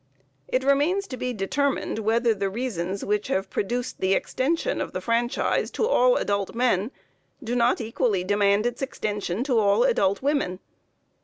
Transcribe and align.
It 0.47 0.63
remains 0.63 1.05
to 1.09 1.15
be 1.15 1.31
determined 1.31 1.99
whether 1.99 2.33
the 2.33 2.49
reasons 2.49 3.05
which 3.05 3.27
have 3.27 3.51
produced 3.51 3.99
the 4.01 4.15
extension 4.15 4.81
of 4.81 4.93
the 4.93 4.99
franchise 4.99 5.69
to 5.73 5.87
all 5.87 6.15
adult 6.15 6.55
men, 6.55 6.89
do 7.43 7.55
not 7.55 7.79
equally 7.79 8.23
demand 8.23 8.65
its 8.65 8.81
extension 8.81 9.43
to 9.43 9.59
all 9.59 9.83
adult 9.83 10.23
women. 10.23 10.57